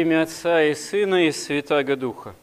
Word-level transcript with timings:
имя 0.00 0.22
Отца 0.22 0.62
и 0.62 0.74
Сына 0.74 1.26
и 1.26 1.32
Святаго 1.32 1.96
Духа. 1.96 2.34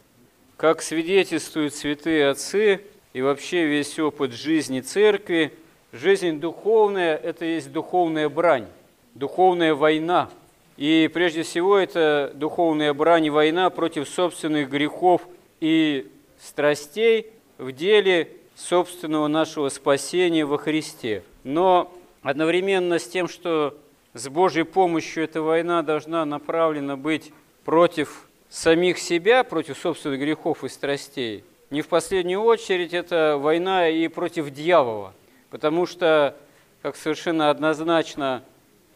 Как 0.56 0.82
свидетельствуют 0.82 1.74
святые 1.74 2.28
отцы 2.28 2.80
и 3.12 3.22
вообще 3.22 3.66
весь 3.66 3.98
опыт 3.98 4.32
жизни 4.32 4.80
церкви, 4.80 5.52
жизнь 5.92 6.40
духовная– 6.40 7.16
это 7.22 7.44
есть 7.44 7.70
духовная 7.70 8.28
брань, 8.28 8.66
духовная 9.14 9.74
война. 9.74 10.30
И 10.76 11.08
прежде 11.12 11.44
всего 11.44 11.78
это 11.78 12.32
духовная 12.34 12.92
брань 12.92 13.26
и 13.26 13.30
война 13.30 13.70
против 13.70 14.08
собственных 14.08 14.68
грехов 14.68 15.22
и 15.60 16.10
страстей 16.40 17.30
в 17.58 17.70
деле 17.70 18.30
собственного 18.56 19.28
нашего 19.28 19.68
спасения 19.68 20.44
во 20.44 20.58
Христе. 20.58 21.22
Но 21.44 21.92
одновременно 22.22 22.98
с 22.98 23.06
тем, 23.06 23.28
что 23.28 23.78
с 24.12 24.28
Божьей 24.28 24.64
помощью 24.64 25.22
эта 25.22 25.40
война 25.40 25.82
должна 25.82 26.24
направлена 26.24 26.96
быть 26.96 27.32
против 27.64 28.28
самих 28.48 28.98
себя, 28.98 29.42
против 29.42 29.78
собственных 29.78 30.20
грехов 30.20 30.64
и 30.64 30.68
страстей. 30.68 31.44
Не 31.70 31.82
в 31.82 31.88
последнюю 31.88 32.42
очередь 32.42 32.94
это 32.94 33.36
война 33.38 33.88
и 33.88 34.06
против 34.08 34.50
дьявола, 34.50 35.12
потому 35.50 35.86
что, 35.86 36.36
как 36.82 36.94
совершенно 36.94 37.50
однозначно 37.50 38.42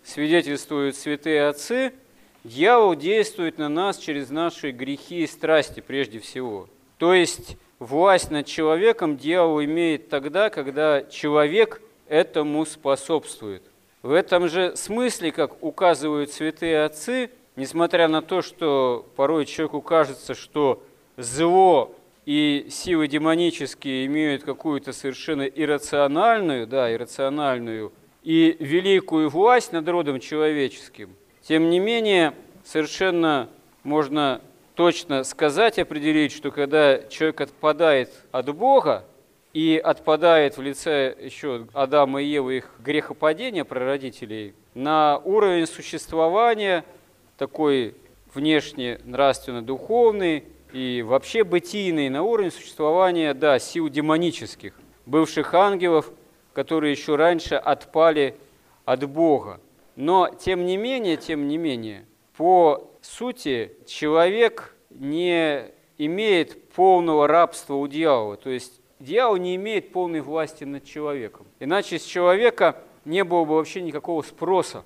свидетельствуют 0.04 0.96
святые 0.96 1.48
отцы, 1.48 1.92
дьявол 2.44 2.94
действует 2.94 3.58
на 3.58 3.68
нас 3.68 3.98
через 3.98 4.30
наши 4.30 4.70
грехи 4.70 5.24
и 5.24 5.26
страсти 5.26 5.80
прежде 5.80 6.20
всего. 6.20 6.68
То 6.98 7.14
есть 7.14 7.56
власть 7.78 8.30
над 8.30 8.46
человеком 8.46 9.16
дьявол 9.16 9.64
имеет 9.64 10.08
тогда, 10.08 10.50
когда 10.50 11.02
человек 11.02 11.80
этому 12.06 12.64
способствует. 12.64 13.62
В 14.02 14.12
этом 14.12 14.48
же 14.48 14.76
смысле, 14.76 15.32
как 15.32 15.62
указывают 15.62 16.30
святые 16.30 16.84
отцы, 16.84 17.30
несмотря 17.58 18.06
на 18.06 18.22
то, 18.22 18.40
что 18.40 19.04
порой 19.16 19.44
человеку 19.44 19.82
кажется, 19.82 20.34
что 20.34 20.82
зло 21.16 21.94
и 22.24 22.68
силы 22.70 23.08
демонические 23.08 24.06
имеют 24.06 24.44
какую-то 24.44 24.92
совершенно 24.92 25.42
иррациональную, 25.42 26.68
да, 26.68 26.92
иррациональную 26.92 27.92
и 28.22 28.56
великую 28.60 29.28
власть 29.28 29.72
над 29.72 29.88
родом 29.88 30.20
человеческим, 30.20 31.16
тем 31.42 31.68
не 31.68 31.80
менее 31.80 32.32
совершенно 32.64 33.48
можно 33.82 34.40
точно 34.76 35.24
сказать, 35.24 35.80
определить, 35.80 36.30
что 36.30 36.52
когда 36.52 36.98
человек 37.08 37.40
отпадает 37.40 38.10
от 38.30 38.54
Бога, 38.54 39.04
и 39.52 39.80
отпадает 39.82 40.56
в 40.56 40.62
лице 40.62 41.16
еще 41.18 41.66
Адама 41.72 42.22
и 42.22 42.26
Евы 42.26 42.58
их 42.58 42.70
грехопадения 42.78 43.64
прародителей 43.64 44.54
на 44.74 45.18
уровень 45.24 45.66
существования 45.66 46.84
такой 47.38 47.94
внешне 48.34 49.00
нравственно-духовный 49.04 50.44
и 50.72 51.02
вообще 51.06 51.44
бытийный, 51.44 52.10
на 52.10 52.22
уровень 52.22 52.50
существования, 52.50 53.32
да, 53.32 53.58
сил 53.58 53.88
демонических, 53.88 54.74
бывших 55.06 55.54
ангелов, 55.54 56.10
которые 56.52 56.92
еще 56.92 57.16
раньше 57.16 57.54
отпали 57.54 58.36
от 58.84 59.08
Бога. 59.08 59.60
Но, 59.96 60.28
тем 60.28 60.66
не 60.66 60.76
менее, 60.76 61.16
тем 61.16 61.48
не 61.48 61.56
менее, 61.56 62.04
по 62.36 62.90
сути, 63.00 63.72
человек 63.86 64.74
не 64.90 65.66
имеет 65.96 66.70
полного 66.72 67.26
рабства 67.26 67.74
у 67.74 67.86
дьявола, 67.86 68.36
то 68.36 68.50
есть 68.50 68.80
дьявол 68.98 69.36
не 69.36 69.56
имеет 69.56 69.92
полной 69.92 70.20
власти 70.20 70.64
над 70.64 70.84
человеком. 70.84 71.46
Иначе 71.60 71.98
с 71.98 72.04
человека 72.04 72.76
не 73.04 73.24
было 73.24 73.44
бы 73.44 73.54
вообще 73.56 73.80
никакого 73.80 74.22
спроса. 74.22 74.84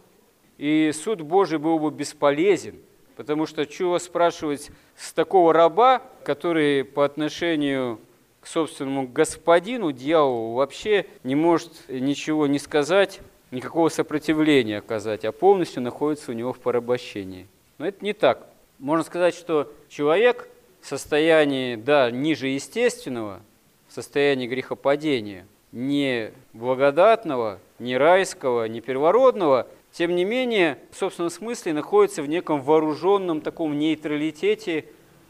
И 0.63 0.93
суд 0.95 1.23
Божий 1.23 1.59
был 1.59 1.81
бы 1.81 1.91
бесполезен, 1.91 2.77
потому 3.17 3.47
что 3.47 3.67
чего 3.67 3.99
спрашивать 3.99 4.71
с 4.95 5.13
такого 5.13 5.53
раба, 5.53 6.03
который 6.23 6.85
по 6.85 7.05
отношению 7.05 7.99
к 8.41 8.47
собственному 8.47 9.09
господину, 9.09 9.91
дьяволу, 9.91 10.55
вообще 10.55 11.07
не 11.25 11.35
может 11.35 11.73
ничего 11.89 12.47
не 12.47 12.61
сказать, 12.61 13.21
никакого 13.51 13.89
сопротивления 13.89 14.79
оказать, 14.79 15.25
а 15.25 15.33
полностью 15.33 15.83
находится 15.83 16.31
у 16.31 16.35
него 16.35 16.53
в 16.53 16.61
порабощении. 16.61 17.49
Но 17.79 17.89
это 17.89 18.05
не 18.05 18.13
так. 18.13 18.47
Можно 18.79 19.05
сказать, 19.05 19.35
что 19.35 19.73
человек 19.89 20.49
в 20.81 20.87
состоянии, 20.87 21.75
да, 21.75 22.09
ниже 22.13 22.47
естественного– 22.47 23.41
состоянии 23.93 24.47
грехопадения, 24.47 25.47
не 25.71 26.33
благодатного, 26.53 27.59
не 27.79 27.97
райского, 27.97 28.67
не 28.67 28.81
первородного, 28.81 29.67
тем 29.93 30.17
не 30.17 30.25
менее, 30.25 30.79
в 30.91 30.97
собственном 30.97 31.31
смысле 31.31 31.75
находится 31.75 32.23
в 32.23 32.27
неком 32.27 32.63
вооруженном 32.63 33.43
таком 33.43 33.79
нейтралитете 33.79 34.87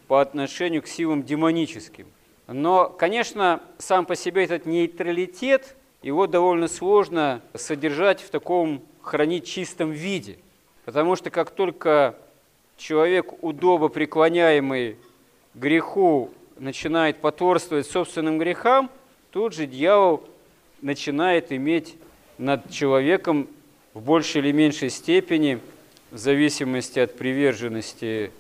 по 0.07 0.21
отношению 0.21 0.83
к 0.83 0.87
силам 0.87 1.25
демоническим. 1.25 2.07
Но, 2.47 2.89
конечно, 2.89 3.61
сам 3.79 4.07
по 4.07 4.15
себе 4.15 4.45
этот 4.45 4.67
нейтралитет, 4.67 5.77
его 6.03 6.27
довольно 6.27 6.69
сложно 6.69 7.43
содержать 7.55 8.21
в 8.21 8.31
таком, 8.31 8.83
хранить 9.01 9.47
чистом 9.47 9.91
виде. 9.91 10.39
Потому 10.85 11.17
что 11.17 11.31
как 11.31 11.51
только 11.51 12.17
человек, 12.77 13.43
удобо 13.43 13.89
преклоняемый 13.89 14.97
греху, 15.55 16.31
начинает 16.57 17.21
потворствовать 17.21 17.87
собственным 17.87 18.39
грехам, 18.39 18.91
тут 19.33 19.55
же 19.55 19.67
дьявол 19.67 20.23
начинает 20.83 21.51
иметь 21.53 21.97
над 22.39 22.71
человеком 22.71 23.49
в 23.95 24.01
большей 24.01 24.41
или 24.41 24.53
меньшей 24.53 24.91
степени, 24.91 25.61
в 26.11 26.19
зависимости 26.19 26.99
от 26.99 27.17
приверженности 27.17 28.31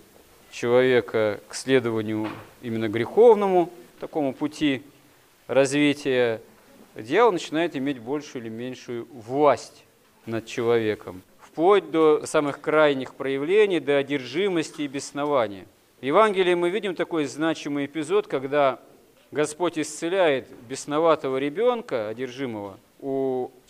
человека 0.50 1.40
к 1.48 1.54
следованию 1.54 2.28
именно 2.60 2.88
греховному, 2.88 3.70
такому 4.00 4.34
пути 4.34 4.82
развития, 5.46 6.40
дьявол 6.94 7.32
начинает 7.32 7.76
иметь 7.76 7.98
большую 7.98 8.42
или 8.42 8.50
меньшую 8.50 9.06
власть 9.12 9.84
над 10.26 10.46
человеком, 10.46 11.22
вплоть 11.40 11.90
до 11.90 12.26
самых 12.26 12.60
крайних 12.60 13.14
проявлений, 13.14 13.80
до 13.80 13.96
одержимости 13.96 14.82
и 14.82 14.88
беснования. 14.88 15.66
В 16.00 16.04
Евангелии 16.04 16.54
мы 16.54 16.70
видим 16.70 16.94
такой 16.94 17.26
значимый 17.26 17.86
эпизод, 17.86 18.26
когда 18.26 18.80
Господь 19.30 19.78
исцеляет 19.78 20.46
бесноватого 20.68 21.38
ребенка, 21.38 22.08
одержимого, 22.08 22.78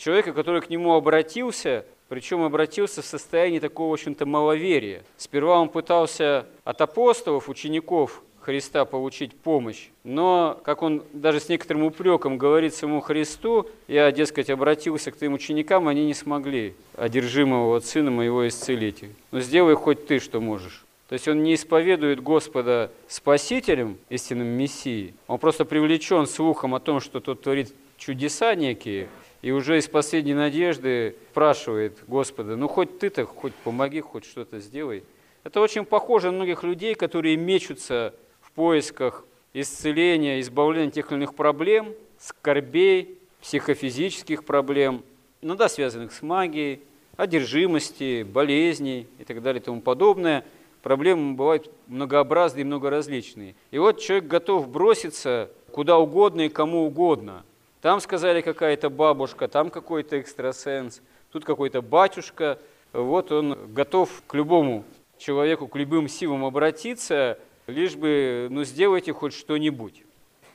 человека, 0.02 0.32
который 0.32 0.60
к 0.60 0.70
нему 0.70 0.94
обратился, 0.94 1.84
причем 2.08 2.42
обратился 2.42 3.02
в 3.02 3.06
состоянии 3.06 3.60
такого, 3.60 3.90
в 3.90 3.92
общем-то, 3.94 4.26
маловерия. 4.26 5.02
Сперва 5.16 5.60
он 5.60 5.68
пытался 5.68 6.46
от 6.64 6.80
апостолов, 6.80 7.48
учеников 7.48 8.22
Христа 8.40 8.84
получить 8.84 9.36
помощь, 9.36 9.90
но, 10.02 10.60
как 10.64 10.82
он 10.82 11.04
даже 11.12 11.38
с 11.38 11.48
некоторым 11.48 11.84
упреком 11.84 12.36
говорит 12.36 12.74
самому 12.74 13.00
Христу, 13.00 13.68
я, 13.86 14.10
дескать, 14.10 14.50
обратился 14.50 15.12
к 15.12 15.16
твоим 15.16 15.34
ученикам, 15.34 15.86
они 15.86 16.04
не 16.04 16.14
смогли 16.14 16.74
одержимого 16.96 17.66
вот 17.68 17.86
сына 17.86 18.10
моего 18.10 18.48
исцелить. 18.48 19.04
Но 19.30 19.38
сделай 19.38 19.76
хоть 19.76 20.08
ты, 20.08 20.18
что 20.18 20.40
можешь. 20.40 20.84
То 21.08 21.12
есть 21.12 21.28
он 21.28 21.44
не 21.44 21.54
исповедует 21.54 22.20
Господа 22.20 22.90
Спасителем, 23.06 23.98
истинным 24.08 24.48
Мессией. 24.48 25.14
Он 25.28 25.38
просто 25.38 25.64
привлечен 25.64 26.26
слухом 26.26 26.74
о 26.74 26.80
том, 26.80 26.98
что 26.98 27.20
тот 27.20 27.42
творит 27.42 27.72
чудеса 27.96 28.56
некие, 28.56 29.06
и 29.42 29.50
уже 29.50 29.78
из 29.78 29.88
последней 29.88 30.34
надежды 30.34 31.16
спрашивает 31.30 31.98
Господа, 32.06 32.56
ну 32.56 32.68
хоть 32.68 32.98
ты-то, 32.98 33.26
хоть 33.26 33.52
помоги, 33.52 34.00
хоть 34.00 34.24
что-то 34.24 34.60
сделай. 34.60 35.04
Это 35.44 35.60
очень 35.60 35.84
похоже 35.84 36.30
на 36.30 36.38
многих 36.38 36.62
людей, 36.62 36.94
которые 36.94 37.36
мечутся 37.36 38.14
в 38.40 38.52
поисках 38.52 39.24
исцеления, 39.52 40.40
избавления 40.40 40.88
от 40.88 40.94
тех 40.94 41.10
или 41.10 41.18
иных 41.18 41.34
проблем, 41.34 41.92
скорбей, 42.18 43.18
психофизических 43.40 44.44
проблем, 44.44 45.02
иногда 45.40 45.68
связанных 45.68 46.12
с 46.12 46.22
магией, 46.22 46.80
одержимости, 47.16 48.22
болезней 48.22 49.08
и 49.18 49.24
так 49.24 49.42
далее 49.42 49.60
и 49.60 49.64
тому 49.64 49.80
подобное– 49.82 50.44
проблемы 50.82 51.34
бывают 51.34 51.70
многообразные 51.86 52.62
и 52.62 52.64
многоразличные. 52.64 53.54
И 53.70 53.78
вот 53.78 54.00
человек 54.00 54.26
готов 54.26 54.68
броситься 54.68 55.50
куда 55.70 55.98
угодно 55.98 56.42
и 56.42 56.48
кому 56.48 56.84
угодно. 56.84 57.44
Там 57.82 58.00
сказали 58.00 58.42
какая-то 58.42 58.90
бабушка, 58.90 59.48
там 59.48 59.68
какой-то 59.68 60.20
экстрасенс, 60.20 61.02
тут 61.32 61.44
какой-то 61.44 61.82
батюшка. 61.82 62.60
Вот 62.92 63.32
он 63.32 63.74
готов 63.74 64.22
к 64.28 64.34
любому 64.34 64.84
человеку, 65.18 65.66
к 65.66 65.74
любым 65.74 66.08
силам 66.08 66.44
обратиться, 66.44 67.40
лишь 67.66 67.96
бы 67.96 68.46
ну, 68.50 68.62
сделайте 68.62 69.12
хоть 69.12 69.34
что-нибудь. 69.34 70.04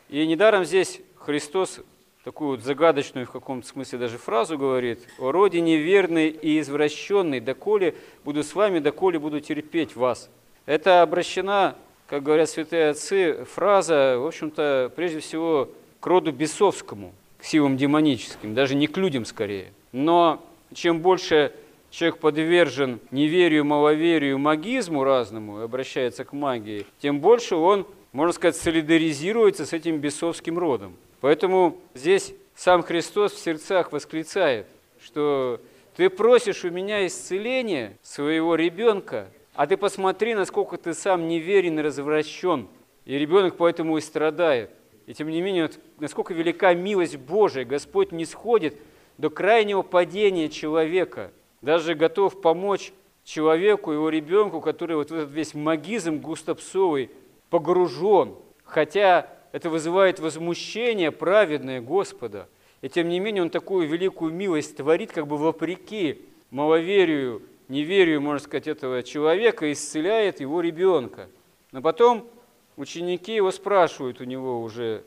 И 0.08 0.26
недаром 0.26 0.64
здесь 0.64 1.02
Христос 1.18 1.82
такую 2.24 2.52
вот 2.52 2.62
загадочную 2.62 3.26
в 3.26 3.32
каком-то 3.32 3.68
смысле 3.68 4.00
даже 4.00 4.18
фразу 4.18 4.58
говорит, 4.58 5.06
«О 5.20 5.34
родине 5.34 5.76
верный 5.76 6.30
и 6.30 6.62
извращенный, 6.62 7.42
доколе 7.42 7.96
буду 8.24 8.42
с 8.42 8.56
вами, 8.56 8.80
доколе 8.80 9.20
буду 9.20 9.42
терпеть 9.42 9.98
вас». 9.98 10.30
Это 10.66 11.02
обращена, 11.02 11.76
как 12.08 12.24
говорят 12.24 12.50
святые 12.50 12.92
отцы, 12.92 13.44
фраза, 13.44 14.16
в 14.18 14.26
общем-то, 14.26 14.94
прежде 14.96 15.20
всего, 15.20 15.70
к 16.00 16.08
роду 16.08 16.32
бесовскому, 16.32 17.14
к 17.38 17.44
силам 17.44 17.78
демоническим, 17.78 18.54
даже 18.54 18.76
не 18.76 18.88
к 18.88 18.98
людям 18.98 19.26
скорее. 19.26 19.72
Но 19.92 20.44
чем 20.74 21.00
больше 21.00 21.54
человек 21.90 22.20
подвержен 22.20 23.00
неверию, 23.12 23.66
маловерию, 23.66 24.38
магизму 24.38 25.04
разному, 25.04 25.62
обращается 25.62 26.26
к 26.26 26.34
магии, 26.34 26.86
тем 27.00 27.20
больше 27.20 27.56
он, 27.56 27.88
можно 28.12 28.34
сказать, 28.34 28.56
солидаризируется 28.56 29.66
с 29.66 29.74
этим 29.74 29.98
бесовским 29.98 30.58
родом. 30.58 30.96
Поэтому 31.22 31.78
здесь 31.94 32.34
сам 32.56 32.84
Христос 32.84 33.34
в 33.34 33.40
сердцах 33.40 33.92
восклицает, 33.92 34.68
что 35.04 35.60
ты 35.96 36.10
просишь 36.10 36.64
у 36.64 36.70
меня 36.70 37.06
исцеления 37.08 37.98
своего 38.04 38.56
ребенка, 38.56 39.30
а 39.56 39.66
ты 39.66 39.78
посмотри, 39.78 40.36
насколько 40.36 40.78
ты 40.78 40.94
сам 40.94 41.28
неверен 41.28 41.80
и 41.80 41.82
развращен. 41.82 42.68
И 43.06 43.18
ребенок 43.18 43.56
поэтому 43.58 43.98
и 43.98 44.02
страдает. 44.02 44.70
И 45.08 45.14
тем 45.14 45.30
не 45.30 45.42
менее, 45.42 45.64
вот, 45.64 45.80
насколько 46.00 46.34
велика 46.34 46.74
милость 46.74 47.18
Божия, 47.18 47.66
Господь 47.66 48.12
не 48.12 48.26
сходит 48.26 48.76
до 49.18 49.30
крайнего 49.30 49.82
падения 49.82 50.50
человека, 50.50 51.32
даже 51.62 51.96
готов 51.96 52.42
помочь 52.42 52.94
человеку, 53.24 53.92
его 53.92 54.10
ребенку, 54.10 54.62
который 54.62 54.96
вот 54.96 55.12
в 55.12 55.14
этот 55.14 55.32
весь 55.32 55.54
магизм 55.54 56.18
густопсовый 56.18 57.12
погружен, 57.50 58.36
хотя 58.64 59.30
это 59.52 59.70
вызывает 59.70 60.20
возмущение 60.20 61.12
праведное 61.12 61.82
Господа. 61.82 62.48
И 62.82 62.90
тем 62.90 63.10
не 63.10 63.20
менее 63.20 63.44
он 63.44 63.50
такую 63.50 63.88
великую 63.88 64.34
милость 64.34 64.78
творит, 64.78 65.12
как 65.12 65.28
бы 65.28 65.38
вопреки 65.38 66.22
маловерию, 66.52 67.42
неверию, 67.68 68.22
можно 68.22 68.40
сказать, 68.40 68.68
этого 68.68 69.04
человека, 69.04 69.72
исцеляет 69.72 70.40
его 70.40 70.62
ребенка. 70.62 71.28
Но 71.72 71.82
потом 71.82 72.28
ученики 72.76 73.34
его 73.34 73.52
спрашивают 73.52 74.22
у 74.22 74.24
него 74.24 74.62
уже 74.62 75.04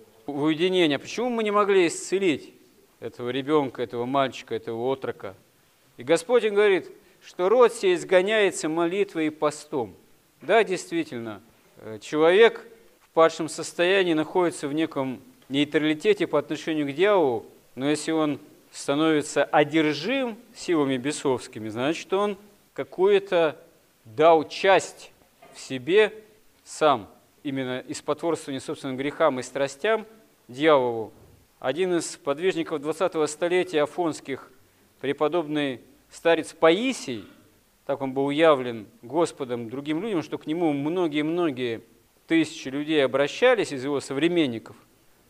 а 0.97 0.99
почему 0.99 1.29
мы 1.29 1.43
не 1.45 1.51
могли 1.51 1.87
исцелить 1.87 2.53
этого 3.01 3.31
ребенка, 3.31 3.83
этого 3.83 4.07
мальчика, 4.07 4.55
этого 4.55 4.87
отрока? 4.89 5.35
И 5.97 6.03
Господь 6.03 6.45
им 6.45 6.55
говорит, 6.55 6.91
что 7.25 7.49
род 7.49 7.73
сей 7.73 7.95
изгоняется 7.95 8.69
молитвой 8.69 9.27
и 9.27 9.31
постом. 9.31 9.95
Да, 10.41 10.65
действительно, 10.65 11.43
э, 11.79 11.99
человек 12.01 12.67
в 13.01 13.11
падшем 13.11 13.49
состоянии 13.49 14.15
находится 14.15 14.69
в 14.69 14.73
неком 14.73 15.21
нейтралитете 15.49 16.27
по 16.27 16.39
отношению 16.39 16.87
к 16.87 16.95
дьяволу, 16.95 17.45
но 17.75 17.91
если 17.91 18.13
он 18.13 18.41
становится 18.73 19.45
одержим 19.45 20.39
силами 20.55 20.97
бесовскими, 20.97 21.69
значит, 21.69 22.13
он 22.13 22.39
какую-то 22.73 23.57
дал 24.05 24.49
часть 24.49 25.13
в 25.55 25.61
себе 25.61 26.13
сам– 26.65 27.09
именно 27.43 27.81
из 27.81 28.01
потворствования 28.03 28.61
собственным 28.61 28.97
грехам 28.97 29.41
и 29.41 29.43
страстям 29.43 30.07
дьяволу, 30.51 31.13
один 31.61 31.97
из 31.97 32.17
подвижников 32.17 32.81
20-го 32.81 33.27
столетия 33.27 33.83
афонских, 33.83 34.51
преподобный 35.01 35.81
старец 36.11 36.53
Паисий, 36.53 37.25
так 37.87 38.01
он 38.03 38.13
был 38.13 38.27
уявлен 38.27 38.87
Господом 39.03 39.71
другим 39.71 40.03
людям, 40.03 40.23
что 40.23 40.39
к 40.39 40.47
нему 40.47 40.73
многие-многие 40.73 41.83
тысячи 42.27 42.69
людей 42.69 43.05
обращались 43.05 43.73
из 43.73 43.85
его 43.85 44.01
современников. 44.01 44.77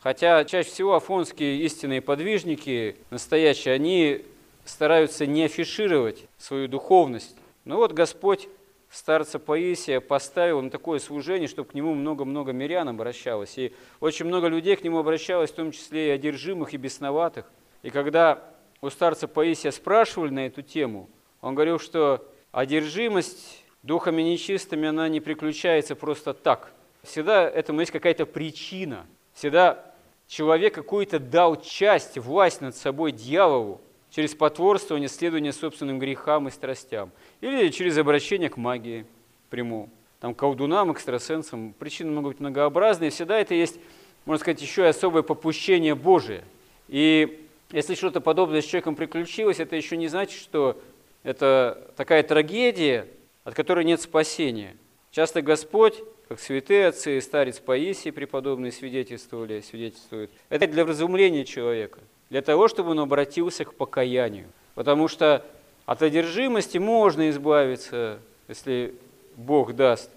Хотя 0.01 0.45
чаще 0.45 0.71
всего 0.71 0.95
афонские 0.95 1.63
истинные 1.65 2.01
подвижники, 2.01 2.97
настоящие, 3.11 3.75
они 3.75 4.25
стараются 4.65 5.27
не 5.27 5.45
афишировать 5.45 6.27
свою 6.39 6.69
духовность. 6.69 7.37
Но 7.65 7.77
вот 7.77 7.93
Господь 7.93 8.49
старца 8.91 9.39
Паисия 9.39 10.01
поставил 10.01 10.61
на 10.61 10.71
такое 10.71 10.99
служение, 10.99 11.49
чтобы 11.49 11.69
к 11.69 11.75
нему 11.75 11.95
много-много 11.95 12.53
мирян 12.53 12.89
обращалось. 12.89 13.57
И 13.57 13.73
очень 14.01 14.27
много 14.27 14.49
людей 14.49 14.77
к 14.77 14.85
нему 14.85 14.99
обращалось, 14.99 15.51
в 15.51 15.55
том 15.55 15.71
числе 15.73 16.09
и 16.09 16.11
одержимых, 16.11 16.75
и 16.75 16.77
бесноватых. 16.77 17.51
И 17.83 17.91
когда 17.91 18.43
у 18.81 18.91
старца 18.91 19.29
Паисия 19.29 19.71
спрашивали 19.71 20.31
на 20.31 20.47
эту 20.47 20.63
тему, 20.63 21.09
он 21.41 21.55
говорил, 21.55 21.79
что 21.79 22.27
одержимость 22.53 23.65
духами 23.83 24.23
нечистыми, 24.23 24.89
она 24.89 25.09
не 25.09 25.21
приключается 25.21 25.95
просто 25.95 26.35
так. 26.35 26.73
Всегда 27.03 27.49
этому 27.49 27.81
есть 27.81 27.93
какая-то 27.93 28.27
причина. 28.27 29.07
Всегда 29.33 29.95
человек 30.27 30.75
какую-то 30.75 31.19
дал 31.19 31.61
часть, 31.61 32.19
власть 32.19 32.61
над 32.61 32.77
собой 32.77 33.13
дьяволу, 33.13 33.81
через 34.11 34.35
потворствование, 34.35 35.09
следование 35.09 35.53
собственным 35.53 35.99
грехам 35.99 36.49
и 36.49 36.51
страстям, 36.51 37.11
или 37.41 37.69
через 37.71 37.97
обращение 37.99 38.51
к 38.51 38.57
магии 38.57 39.07
прямому, 39.49 39.89
там, 40.21 40.35
колдунам, 40.35 40.93
экстрасенсам. 40.93 41.73
Причины 41.79 42.11
могут 42.11 42.33
быть 42.35 42.41
многообразные, 42.41 43.11
всегда 43.11 43.39
это 43.39 43.55
есть, 43.55 43.79
можно 44.25 44.41
сказать, 44.41 44.61
еще 44.61 44.83
и 44.83 44.87
особое 44.87 45.23
попущение 45.23 45.95
Божие. 45.95 46.45
И 46.89 47.47
если 47.71 47.95
что-то 47.95 48.21
подобное 48.21 48.63
с 48.63 48.65
человеком 48.65 48.97
приключилось, 48.97 49.61
это 49.61 49.77
еще 49.77 49.97
не 49.97 50.09
значит, 50.09 50.41
что 50.41 50.81
это 51.23 51.93
такая 51.97 52.23
трагедия, 52.23 53.07
от 53.45 53.55
которой 53.55 53.85
нет 53.85 54.01
спасения. 54.01 54.77
Часто 55.13 55.43
Господь, 55.43 56.03
как 56.29 56.41
святые 56.41 56.89
отцы 56.89 57.19
и 57.19 57.21
старец 57.21 57.59
Паисий 57.59 58.13
преподобные 58.13 58.73
свидетельствовали, 58.73 59.61
свидетельствуют, 59.61 60.31
это 60.49 60.67
для 60.67 60.85
разумления 60.85 61.45
человека– 61.45 62.01
для 62.31 62.43
того, 62.43 62.69
чтобы 62.69 62.91
он 62.91 63.01
обратился 63.01 63.65
к 63.65 63.75
покаянию. 63.75 64.47
Потому 64.75 65.09
что 65.09 65.45
от 65.85 66.03
одержимости 66.03 66.79
можно 66.79 67.29
избавиться, 67.31 68.21
если 68.49 68.95
Бог 69.37 69.75
даст, 69.75 70.11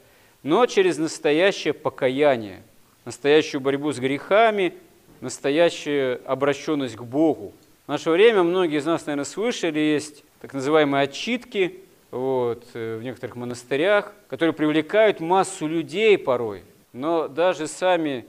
но 0.44 0.66
через 0.68 0.98
настоящее 0.98 1.74
покаяние, 1.74 2.62
настоящую 3.06 3.62
борьбу 3.62 3.92
с 3.92 4.00
грехами, 4.00 4.74
настоящую 5.22 6.22
обращенность 6.26 6.96
к 6.96 7.02
Богу. 7.02 7.54
В 7.86 7.90
наше 7.90 8.12
время 8.12 8.44
многие 8.44 8.78
из 8.78 8.86
нас, 8.86 9.06
наверное, 9.06 9.26
слышали, 9.26 9.80
есть 9.80 10.24
так 10.42 10.54
называемые 10.54 11.04
отчитки 11.04 11.80
вот, 12.12 12.64
э, 12.74 12.98
в 12.98 13.04
некоторых 13.04 13.36
монастырях, 13.36 14.14
которые 14.28 14.54
привлекают 14.54 15.20
массу 15.20 15.68
людей 15.68 16.18
порой. 16.18 16.64
Но 16.92 17.28
даже 17.28 17.68
сами 17.68 18.26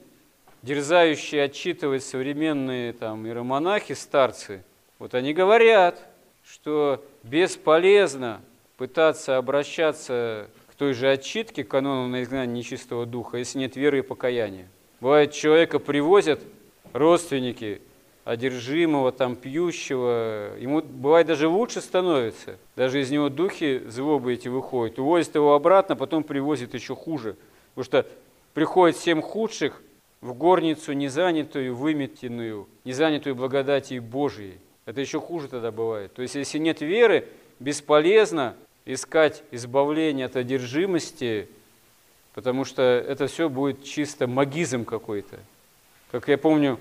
дерзающие 0.64 1.42
отчитывать 1.42 2.02
современные 2.02 2.94
там 2.94 3.26
иеромонахи, 3.26 3.92
старцы, 3.92 4.64
вот 4.98 5.14
они 5.14 5.34
говорят, 5.34 6.00
что 6.42 7.04
бесполезно 7.22 8.40
пытаться 8.78 9.36
обращаться 9.36 10.48
к 10.70 10.74
той 10.74 10.94
же 10.94 11.10
отчитке, 11.10 11.64
канону 11.64 12.08
на 12.08 12.22
изгнание 12.22 12.56
нечистого 12.56 13.04
духа, 13.04 13.36
если 13.36 13.58
нет 13.58 13.76
веры 13.76 13.98
и 13.98 14.02
покаяния. 14.02 14.66
Бывает, 15.00 15.32
человека 15.32 15.78
привозят 15.78 16.40
родственники 16.94 17.82
одержимого, 18.24 19.12
там, 19.12 19.36
пьющего, 19.36 20.56
ему 20.58 20.80
бывает 20.80 21.26
даже 21.26 21.46
лучше 21.46 21.82
становится, 21.82 22.58
даже 22.74 23.02
из 23.02 23.10
него 23.10 23.28
духи 23.28 23.82
злобы 23.86 24.32
эти 24.32 24.48
выходят, 24.48 24.98
увозят 24.98 25.34
его 25.34 25.54
обратно, 25.54 25.94
потом 25.94 26.22
привозят 26.22 26.72
еще 26.72 26.96
хуже, 26.96 27.36
потому 27.74 27.84
что 27.84 28.06
приходит 28.54 28.96
семь 28.96 29.20
худших, 29.20 29.82
в 30.24 30.32
горницу 30.32 30.94
незанятую, 30.94 31.76
выметенную, 31.76 32.66
незанятую 32.84 33.34
благодатью 33.34 34.00
Божией. 34.00 34.54
Это 34.86 35.02
еще 35.02 35.20
хуже 35.20 35.48
тогда 35.48 35.70
бывает. 35.70 36.14
То 36.14 36.22
есть, 36.22 36.34
если 36.34 36.56
нет 36.56 36.80
веры, 36.80 37.28
бесполезно 37.60 38.56
искать 38.86 39.42
избавление 39.50 40.24
от 40.24 40.36
одержимости, 40.36 41.46
потому 42.32 42.64
что 42.64 42.80
это 42.80 43.26
все 43.26 43.50
будет 43.50 43.84
чисто 43.84 44.26
магизм 44.26 44.86
какой-то. 44.86 45.40
Как 46.10 46.26
я 46.28 46.38
помню, 46.38 46.80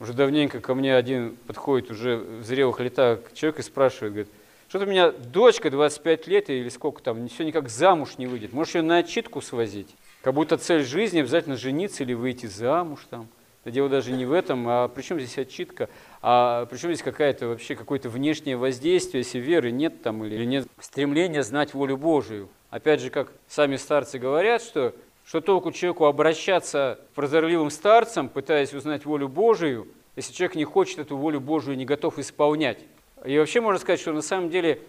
уже 0.00 0.12
давненько 0.12 0.58
ко 0.60 0.74
мне 0.74 0.96
один 0.96 1.36
подходит 1.46 1.88
уже 1.92 2.16
в 2.16 2.42
зрелых 2.42 2.80
летах 2.80 3.20
человек 3.32 3.60
и 3.60 3.62
спрашивает, 3.62 4.12
говорит, 4.12 4.32
что-то 4.66 4.86
у 4.86 4.88
меня 4.88 5.12
дочка 5.12 5.70
25 5.70 6.26
лет 6.26 6.50
или 6.50 6.68
сколько 6.68 7.00
там, 7.00 7.28
все 7.28 7.44
никак 7.44 7.68
замуж 7.68 8.18
не 8.18 8.26
выйдет. 8.26 8.52
Можешь 8.52 8.74
ее 8.74 8.82
на 8.82 8.98
отчитку 8.98 9.40
свозить? 9.40 9.94
Как 10.22 10.34
будто 10.34 10.56
цель 10.56 10.84
жизни 10.84 11.20
обязательно 11.20 11.56
жениться 11.56 12.04
или 12.04 12.14
выйти 12.14 12.46
замуж 12.46 13.00
там. 13.10 13.28
Это 13.64 13.72
дело 13.72 13.88
даже 13.88 14.12
не 14.12 14.24
в 14.24 14.32
этом, 14.32 14.68
а 14.68 14.88
при 14.88 15.02
чем 15.02 15.20
здесь 15.20 15.38
отчитка, 15.38 15.88
а 16.20 16.66
при 16.66 16.78
чем 16.78 16.90
здесь 16.90 17.02
какая-то 17.02 17.48
вообще 17.48 17.76
какое-то 17.76 18.08
внешнее 18.08 18.56
воздействие, 18.56 19.22
если 19.22 19.38
веры 19.38 19.70
нет 19.70 20.02
там 20.02 20.24
или 20.24 20.44
нет 20.44 20.66
стремления 20.80 21.42
знать 21.42 21.74
волю 21.74 21.96
Божию. 21.96 22.48
Опять 22.70 23.00
же, 23.00 23.10
как 23.10 23.32
сами 23.46 23.76
старцы 23.76 24.18
говорят, 24.18 24.62
что 24.62 24.94
что 25.24 25.40
толку 25.40 25.70
человеку 25.72 26.06
обращаться 26.06 26.98
к 27.10 27.14
прозорливым 27.14 27.70
старцам, 27.70 28.28
пытаясь 28.28 28.74
узнать 28.74 29.04
волю 29.04 29.28
Божию, 29.28 29.86
если 30.16 30.32
человек 30.32 30.56
не 30.56 30.64
хочет 30.64 30.98
эту 30.98 31.16
волю 31.16 31.40
Божию, 31.40 31.76
не 31.76 31.84
готов 31.84 32.18
исполнять. 32.18 32.78
И 33.24 33.38
вообще 33.38 33.60
можно 33.60 33.78
сказать, 33.78 34.00
что 34.00 34.12
на 34.12 34.22
самом 34.22 34.50
деле 34.50 34.80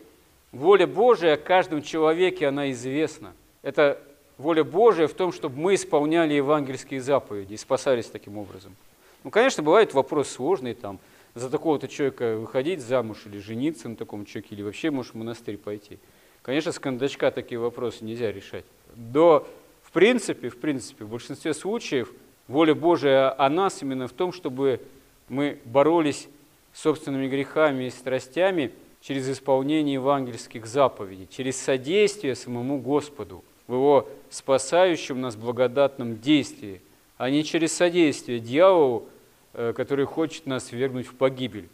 воля 0.51 0.87
Божия 0.87 1.37
каждому 1.37 1.81
человеке, 1.81 2.47
она 2.47 2.71
известна. 2.71 3.33
Это 3.61 4.01
воля 4.37 4.63
Божия 4.63 5.07
в 5.07 5.13
том, 5.13 5.31
чтобы 5.31 5.57
мы 5.57 5.75
исполняли 5.75 6.33
евангельские 6.33 7.01
заповеди 7.01 7.53
и 7.53 7.57
спасались 7.57 8.07
таким 8.07 8.37
образом. 8.37 8.75
Ну, 9.23 9.29
конечно, 9.29 9.63
бывает 9.63 9.93
вопрос 9.93 10.29
сложный, 10.29 10.73
там, 10.73 10.99
за 11.35 11.49
такого-то 11.49 11.87
человека 11.87 12.37
выходить 12.37 12.81
замуж 12.81 13.23
или 13.25 13.39
жениться 13.39 13.89
на 13.89 13.95
таком 13.95 14.25
человеке, 14.25 14.55
или 14.55 14.61
вообще, 14.61 14.91
может, 14.91 15.13
в 15.13 15.17
монастырь 15.17 15.57
пойти. 15.57 15.97
Конечно, 16.41 16.71
с 16.71 16.79
кондачка 16.79 17.31
такие 17.31 17.57
вопросы 17.57 18.03
нельзя 18.03 18.31
решать. 18.31 18.65
До, 18.95 19.47
в 19.81 19.91
принципе, 19.91 20.49
в 20.49 20.59
принципе, 20.59 21.05
в 21.05 21.09
большинстве 21.09 21.53
случаев 21.53 22.11
воля 22.47 22.75
Божия 22.75 23.33
о 23.37 23.49
нас 23.49 23.81
именно 23.81 24.07
в 24.07 24.13
том, 24.13 24.33
чтобы 24.33 24.81
мы 25.29 25.59
боролись 25.65 26.27
собственными 26.73 27.27
грехами 27.27 27.85
и 27.85 27.89
страстями 27.89 28.71
через 29.01 29.29
исполнение 29.29 29.95
евангельских 29.95 30.65
заповедей, 30.65 31.27
через 31.31 31.57
содействие 31.57 32.35
самому 32.35 32.79
Господу 32.79 33.43
в 33.67 33.73
Его 33.73 34.07
спасающем 34.29 35.21
нас 35.21 35.35
благодатном 35.35 36.19
действии, 36.19 36.81
а 37.17 37.29
не 37.29 37.43
через 37.43 37.73
содействие 37.73 38.39
дьяволу, 38.39 39.07
э, 39.53 39.73
который 39.75 40.05
хочет 40.05 40.45
нас 40.45 40.71
вергнуть 40.71 41.07
в 41.07 41.15
погибель. 41.15 41.69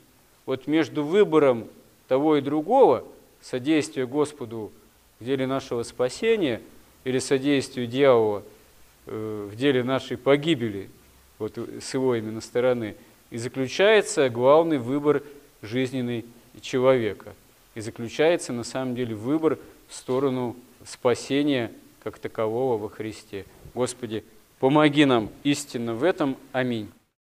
Вот 0.46 0.68
между 0.68 1.04
выбором 1.04 1.68
того 2.08 2.38
и 2.38 2.42
другого, 2.42 3.06
содействие 3.42 4.08
Господу 4.08 4.72
в 5.20 5.26
деле 5.26 5.48
нашего 5.48 5.84
спасения 5.84 6.62
или 7.04 7.20
содействию 7.20 7.88
дьявола 7.88 8.44
э, 9.06 9.50
в 9.52 9.56
деле 9.56 9.84
нашей 9.84 10.18
погибели, 10.18 10.90
вот 11.38 11.58
с 11.58 11.94
его 11.94 12.16
именно 12.16 12.42
стороны, 12.42 12.96
и 13.30 13.38
заключается 13.38 14.30
главный 14.30 14.78
выбор 14.78 15.24
жизненный 15.62 16.26
человека. 16.62 17.34
И 17.76 17.82
заключается 17.82 18.54
на 18.54 18.64
самом 18.64 18.96
деле 18.96 19.16
выбор 19.16 19.60
в 19.88 19.96
сторону 19.96 20.56
спасения 20.86 21.72
как 22.04 22.20
такового 22.20 22.78
во 22.78 22.90
Христе. 22.90 23.46
Господи, 23.74 24.24
помоги 24.60 25.06
нам 25.06 25.30
истинно 25.44 25.94
в 25.94 26.04
этом. 26.04 26.38
Аминь. 26.52 26.90